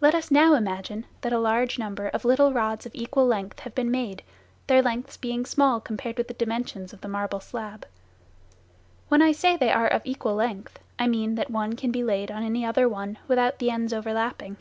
Let 0.00 0.14
us 0.14 0.30
now 0.30 0.54
imagine 0.54 1.04
that 1.22 1.32
a 1.32 1.40
large 1.40 1.80
number 1.80 2.06
of 2.06 2.24
little 2.24 2.52
rods 2.52 2.86
of 2.86 2.94
equal 2.94 3.26
length 3.26 3.58
have 3.58 3.74
been 3.74 3.90
made, 3.90 4.22
their 4.68 4.80
lengths 4.80 5.16
being 5.16 5.44
small 5.44 5.80
compared 5.80 6.16
with 6.16 6.28
the 6.28 6.34
dimensions 6.34 6.92
of 6.92 7.00
the 7.00 7.08
marble 7.08 7.40
slab. 7.40 7.86
When 9.08 9.22
I 9.22 9.32
say 9.32 9.56
they 9.56 9.72
are 9.72 9.88
of 9.88 10.02
equal 10.04 10.36
length, 10.36 10.78
I 10.96 11.08
mean 11.08 11.34
that 11.34 11.50
one 11.50 11.74
can 11.74 11.90
be 11.90 12.04
laid 12.04 12.30
on 12.30 12.44
any 12.44 12.64
other 12.64 12.88
without 13.26 13.58
the 13.58 13.68
ends 13.68 13.92
overlapping. 13.92 14.58